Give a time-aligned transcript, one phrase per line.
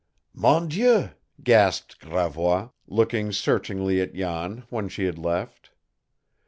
[0.33, 1.11] "Mon Dieu!"
[1.43, 5.69] gasped Gravois, looking searchingly at Jan, when she had left.